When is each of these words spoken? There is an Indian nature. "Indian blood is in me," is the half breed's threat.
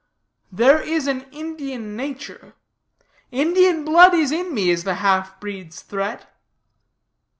There 0.51 0.81
is 0.81 1.05
an 1.05 1.27
Indian 1.31 1.95
nature. 1.95 2.55
"Indian 3.29 3.85
blood 3.85 4.15
is 4.15 4.31
in 4.31 4.51
me," 4.51 4.71
is 4.71 4.83
the 4.83 4.95
half 4.95 5.39
breed's 5.39 5.83
threat. 5.83 6.27